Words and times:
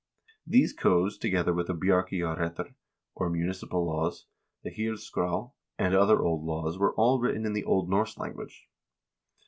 2 0.47 0.51
These 0.53 0.73
codes, 0.73 1.15
together 1.15 1.53
with 1.53 1.67
the 1.67 1.75
"Bjarkeyjarrettr," 1.75 2.73
or 3.13 3.29
municipal 3.29 3.85
laws, 3.85 4.25
the 4.63 4.71
"HirSskrd," 4.71 5.51
and 5.77 5.93
other 5.93 6.23
old 6.23 6.43
laws 6.43 6.79
were 6.79 6.95
all 6.95 7.19
written 7.19 7.45
in 7.45 7.53
the 7.53 7.65
Old 7.65 7.87
Norse 7.87 8.17
language. 8.17 8.67